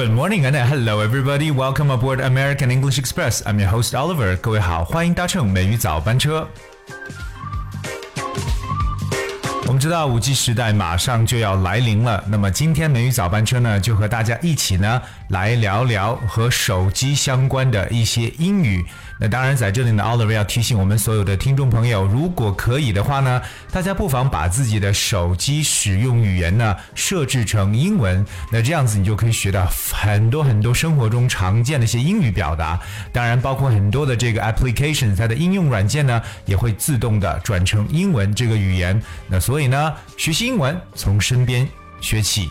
[0.00, 1.50] Good morning and hello everybody.
[1.50, 3.42] Welcome aboard American English Express.
[3.44, 4.34] I'm your host Oliver.
[4.38, 6.48] 各位好，欢迎搭乘美语早班车。
[9.66, 18.84] 我们知道五 G 时代马上就要来临了，那么今天美语早班车呢，就和大家一起呢来聊聊和手机相关的一些英语。
[19.18, 32.80] 那当然，在这里呢，Oliver 要提醒我们所有的听众朋友，如果可以的话呢，大家不妨把自己的手机使用语言呢设置成英文，那这样子你就可以学到很多很多生活中常见的一些英语表达。
[33.12, 39.00] 当然，包括很多的这个 application，它的应用软件呢也会自动的转成英文这个语言。
[39.28, 41.68] 那所以呢，学习英文从身边
[42.00, 42.50] 学起。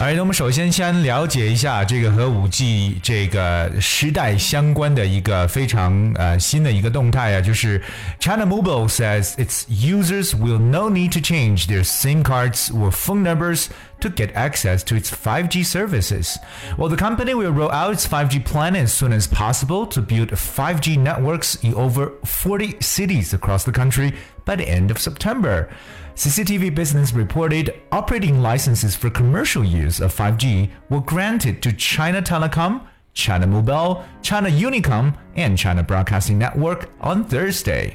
[0.00, 7.82] 哎，那我们首先先了解一下这个和五 G 这个时代相关的一个非常呃新的一个动态啊，就是
[8.20, 13.22] China Mobile says its users will no need to change their SIM cards or phone
[13.22, 13.68] numbers
[14.00, 16.36] to get access to its 5G services.
[16.76, 20.28] Well, the company will roll out its 5G plan as soon as possible to build
[20.28, 24.12] 5G networks in over 40 cities across the country
[24.44, 25.70] by the end of September.
[26.15, 32.85] CCTV Business reported operating licenses for commercial use of 5G were granted to China Telecom,
[33.13, 37.91] China Mobile, China Unicom, and China Broadcasting Network on Thursday.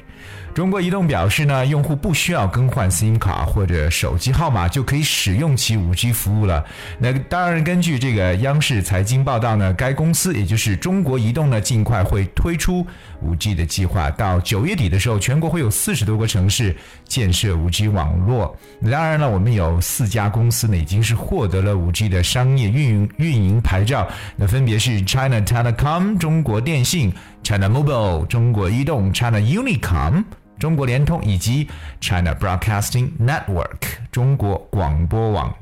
[0.53, 6.65] 中国移动表示呢，用户不需要更换 SIM 卡或者手机号码就可以使用其 5G 服务了。
[6.97, 12.83] 那当然，根据这个央视财经报道呢，该公司也就是中国移动呢，尽快会推出
[13.23, 14.09] 5G 的计划。
[14.09, 18.57] 到九月底的时候，全国会有四十多个城市建设 5G 网络。
[18.81, 30.23] 当然了，我们有四家公司呢，已经是获得了 5G 的商业运营运营牌照，那分别是 China Telecom 中国电信、China Mobile 中国移动、China Unicom。
[30.59, 31.69] 中国联通以及
[32.01, 33.77] China Broadcasting Network
[34.11, 35.53] 中国广播网。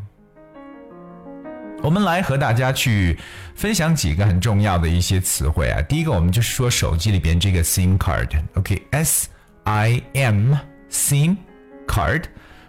[1.83, 3.19] 我们来和大家去
[3.55, 5.81] 分享几个很重要的一些词汇啊。
[5.81, 9.27] 第一个，我们就是说手机里边这个 SIM card，OK，S
[9.65, 10.53] I M
[10.89, 11.35] SIM
[11.85, 12.23] card。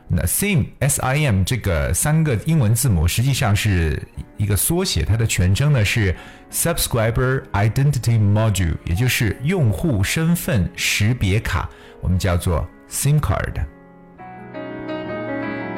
[0.08, 4.00] 那 SIM S I M 这个三个英文字母实际上是
[4.36, 6.14] 一个缩写，它的全称呢是
[6.52, 11.68] Subscriber Identity Module，也就是用户身份识别卡。
[12.00, 13.64] 我们叫做 SIM card。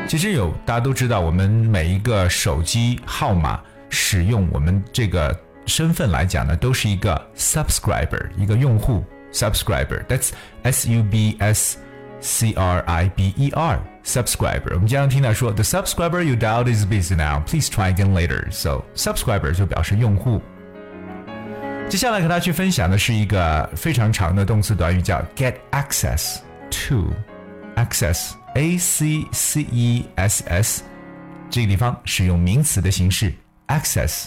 [0.07, 5.35] 其实有大家都知道，我们每一个手机号码使用我们这个
[5.65, 9.03] 身份来讲呢，都是一个 subscriber，一个用户
[9.33, 10.05] subscriber。
[10.05, 10.31] That's
[10.63, 11.79] S U B S
[12.22, 14.74] C R I B E R subscriber。
[14.74, 17.42] 我们经常听到说，the subscriber you dialed is busy now.
[17.46, 18.50] Please try again later.
[18.52, 20.42] So subscriber 就表示用户。
[21.90, 26.38] 接下来和大家去分享的是一个非常长的动词短语，叫 get access
[26.72, 27.14] to
[27.76, 30.84] access a c c e s s
[31.50, 33.32] 这个地方使用名词的形式
[33.68, 34.26] access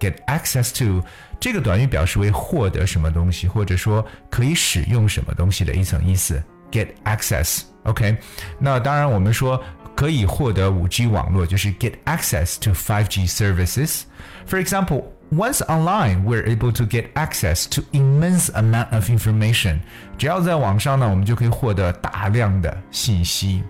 [0.00, 1.06] get access to
[1.38, 8.16] 这个短语表示为获得什么东西，或者说可以使用什么东西的一层意思 get access OK
[8.58, 9.62] 那当然我们说
[9.94, 14.02] 可以获得五 G 网络就是 get access to 5G services
[14.46, 19.80] for example once online, we're able to get access to immense amount of information.
[20.16, 23.64] 只要在网上呢，我们就可以获得大量的信息。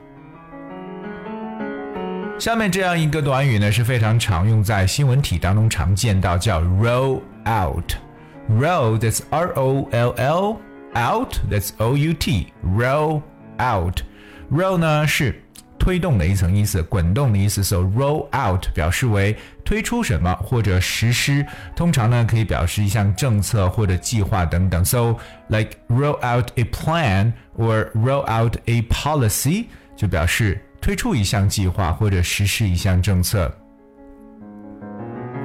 [2.38, 10.56] 下面这样一个短语呢，是非常常用在新闻体当中常见到，叫 roll out。roll that's R O L L
[10.94, 13.22] out that's O U T roll
[13.58, 15.40] out。roll 呢是
[15.78, 17.62] 推动的一层意思，滚动的意思。
[17.62, 21.44] So roll out 表示为推出什么或者实施，
[21.76, 24.84] 通常呢可以表示一项政策或者计划等等。
[24.84, 25.16] So
[25.48, 33.54] like roll out a plan or roll out a policy 就表示推出一项计划或者实施一项政策。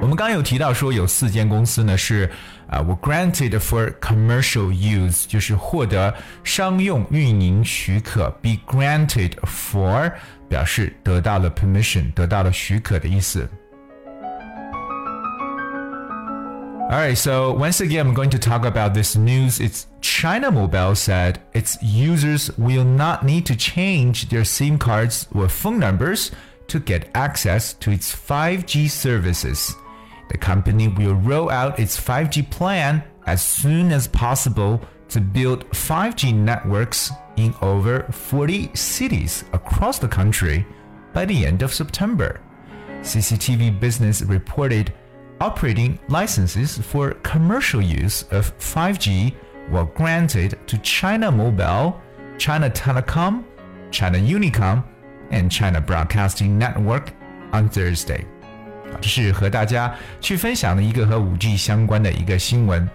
[0.04, 2.30] 我们刚刚有提到说有四间公司呢是
[2.68, 8.30] 啊，我 granted for commercial use，就是获得商用运营许可。
[8.42, 10.12] Be granted for
[10.48, 13.48] 表示得到了 permission，得到了许可的意思。
[16.90, 19.60] Alright, so once again, I'm going to talk about this news.
[19.60, 25.48] It's China Mobile said its users will not need to change their SIM cards or
[25.48, 26.30] phone numbers
[26.66, 29.76] to get access to its 5G services.
[30.29, 36.33] The company will roll out its 5G plan as soon as possible to build 5G
[36.33, 40.65] networks in over 40 cities across the country
[41.13, 42.41] by the end of September.
[43.01, 44.93] CCTV Business reported
[45.41, 49.35] operating licenses for commercial use of 5G
[49.69, 52.01] were granted to China Mobile,
[52.37, 53.43] China Telecom,
[53.91, 54.83] China Unicom,
[55.31, 57.13] and China Broadcasting Network
[57.51, 58.25] on Thursday.
[59.01, 62.87] 这是和大家去分享的一个和五 G 相关的一个新闻。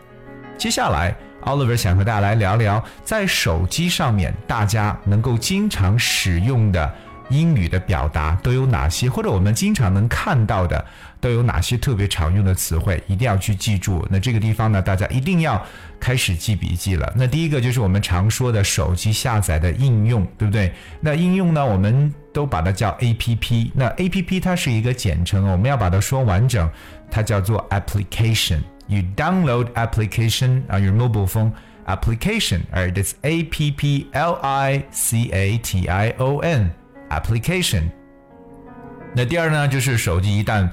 [0.56, 6.94] 接下来，Oliver 想和大家来聊聊，在手机上面大家能够经常使用的
[7.30, 10.84] 英语的表达都有哪些，或者我们经常能看到的
[11.20, 14.06] 都有哪些特别常用的词汇，一定要去记住。
[14.10, 15.64] 那这个地方呢，大家一定要
[15.98, 17.12] 开始记笔记了。
[17.16, 20.72] 那第一个就是我们常说的手机下载的应用，对不对？
[21.00, 23.72] 那应用呢，我们都把它叫 A P P。
[23.74, 26.68] 那 A P P 它是一个简称，我们要把它说完整，
[27.10, 28.58] 它叫做 application。
[28.88, 31.52] You download application on your mobile phone.
[31.86, 36.70] Application, alright, it's A P P L I C A T I O N.
[37.10, 37.90] Application。
[39.14, 40.68] 那第二呢，就是手机一旦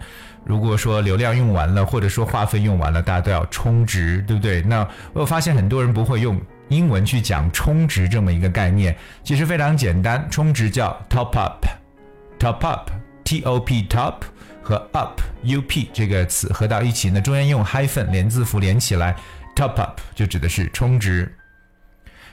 [0.45, 4.61] 如果说流量用完了，或者说话费用完了，大家都要充值，对不对？
[4.61, 6.39] 那我发现很多人不会用
[6.69, 14.15] 英文去讲充值这么一个概念，其实非常简单，充值叫 top up，top up，T O P top
[14.61, 19.15] 和 up U P 这个词合到一起，那中间用 hyphen 连字符连起来
[19.55, 21.33] ，top up 就指的是充值。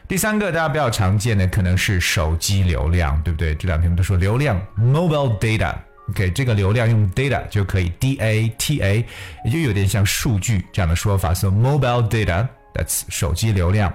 [0.07, 3.55] 第三个大家比较常见的可能是手机流量，对不对？
[3.55, 5.75] 这两天我们都说流量，mobile data。
[6.11, 9.07] OK，这个流量用 data 就可以，D A T A，
[9.47, 11.33] 也就有点像数据这样的说法。
[11.33, 13.93] So mobile data，that's 手机流量。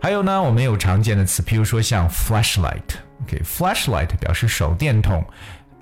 [0.00, 2.96] 还有呢，我们有常见的词，譬如说像 flashlight。
[3.22, 5.22] OK，flashlight 表示手电筒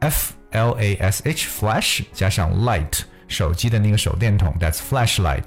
[0.01, 5.45] ，F L A S H，flash 加上 light，手机的那个手电筒，that's flashlight。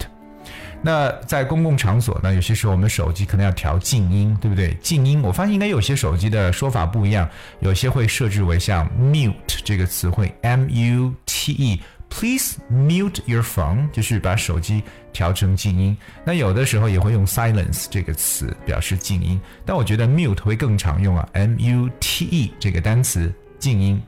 [0.81, 4.73] 那在公共场所呢，有些时候我们手机可能要调静音，对不对？
[4.81, 7.27] 静音，我发现应该有些手机的说法不一样，
[7.59, 9.33] 有些会设置为像 mute
[9.65, 15.97] 这个词汇，M U T E，please mute your phone，就是把手机调成静音。
[16.23, 24.01] 那有的时候也会用 silence 这个词表示静音，但我觉得 mute 会更常用啊，M U T E 这个单词静音。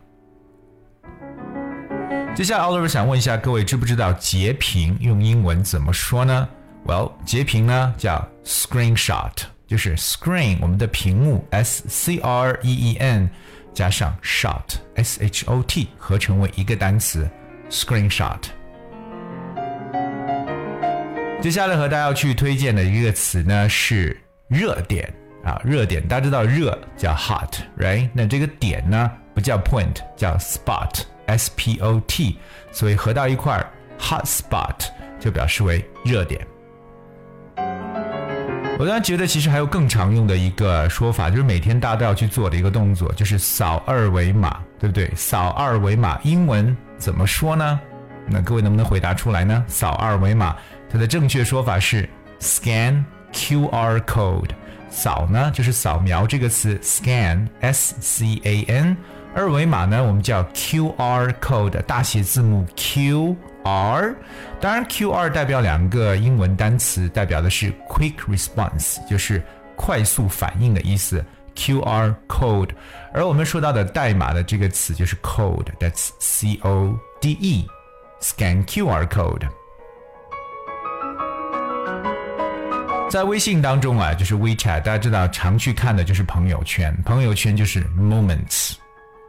[2.36, 6.48] 接下来，Oliver 想问一下各位，知不知道截屏用英文怎么说呢
[6.86, 9.34] ？Well，截屏呢叫 screenshot，
[9.68, 13.30] 就是 screen 我们的屏幕 S C R E E N
[13.74, 17.30] 加上 shot S H O T 合成为一个单词
[17.70, 18.40] screenshot。
[21.42, 28.10] 接下来和大家要去推荐的一个词呢是热点啊，热点大家知道热叫 hot，right？
[28.12, 32.38] 那这个点呢不叫 point，叫 spot S P O T，
[32.72, 33.64] 所以合到一块
[33.98, 34.90] hot spot
[35.20, 36.46] 就表示为热点。
[38.80, 45.12] 我当然觉得，其实还有更常用的一个说法，就是每天大家都要去做的一个动作，就是扫二维码，对不对？
[45.18, 47.78] 扫二维码，英文怎么说呢？
[48.26, 49.66] 那各位能不能回答出来呢？
[49.68, 50.56] 扫二维码，
[50.90, 52.08] 它的正确说法是
[52.40, 53.04] scan
[53.34, 54.52] QR code。
[54.90, 58.96] 扫呢，就是扫描这个词，scan，S C A N。
[59.36, 63.36] 二维码呢，我们叫 QR code，大写字母 Q。
[63.63, 64.15] R，
[64.59, 69.41] 当然 QR 代表两个英文单词，代表的是 quick response，就是
[69.75, 71.23] 快速反应的意思。
[71.56, 72.69] QR code，
[73.13, 79.45] 而我们说到的代码的这个词就是 code，that's C O D E，scan QR code。
[83.09, 88.75] 在微信当中啊，就是 WeChat，大家知道常去看的就是朋友圈，朋友圈就是 moments。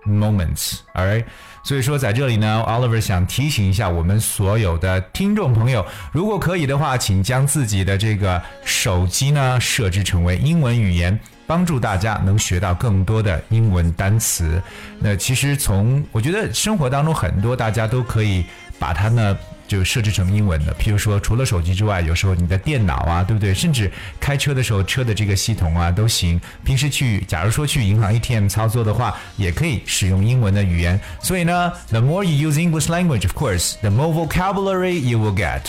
[0.07, 0.79] moments。
[0.95, 1.25] All right，
[1.63, 14.63] 所以说在这里呢，Oliver 想提醒一下我们所有的听众朋友，如果可以的话，请将自己的这个手机呢设置成为英文语言，帮助大家能学到更多的英文单词。
[14.99, 18.45] 那其实从我觉得生活当中很多大家都可以
[18.79, 19.37] 把它呢。
[19.71, 23.55] 就设置成英文的，譬如说，除了手机之外，有时候你的电脑啊，对不对？
[23.55, 26.41] 甚至开车的时候，车的这个系统啊都行。
[26.65, 31.01] 平时去，假如说去银行 ATM 操作的话，也可以使用英文的语言。
[31.23, 35.61] 所以呢，the more you use English language, of course, the more vocabulary you will get.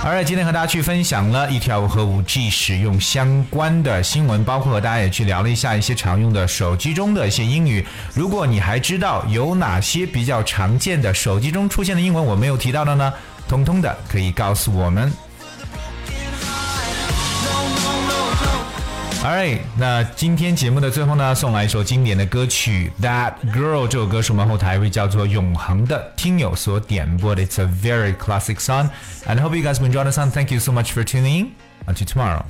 [0.00, 7.84] 好了，今天和大家去分享了一条和五 G 使用相关的新闻，包括和大家也去聊了一下一些常用的手机中的一些英语。
[8.14, 13.12] 如果你还知道有哪些比较常见的手机中出现的英文我没有提到的呢？
[13.48, 15.12] 通通的可以告诉我们。
[19.27, 23.85] Alright，那今天节目的最后呢，送来一首经典的歌曲《That Girl》。
[23.87, 27.41] 这首歌是我们后台一位叫做永恒的听友所点播的。
[27.45, 28.89] It's a very classic song,
[29.25, 30.29] and I hope you guys will enjoy the song.
[30.29, 31.51] Thank you so much for tuning in.
[31.85, 32.43] Until tomorrow.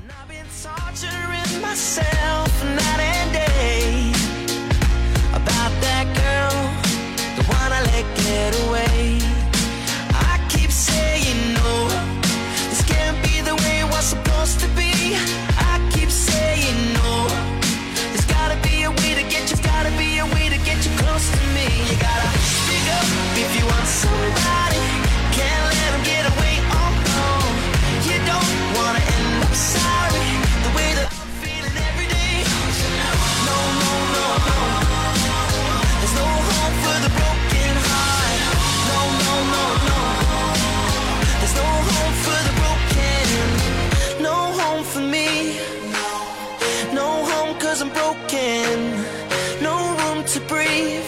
[47.79, 49.63] cause I'm broken.
[49.63, 51.07] No room to breathe,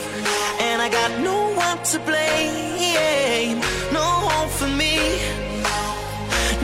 [0.60, 3.58] and I got no one to blame.
[3.92, 4.96] No home for me,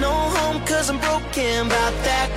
[0.00, 2.35] no home cause I'm broken about that.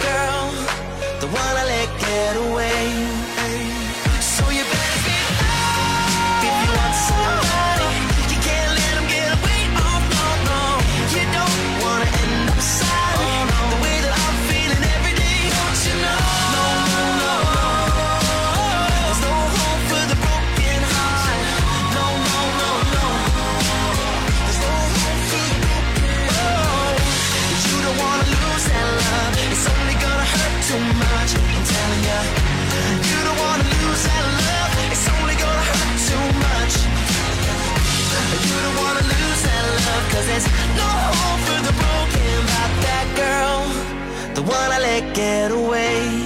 [40.39, 40.87] There's no
[41.19, 46.18] hope for the broken about that girl, the one I let get away.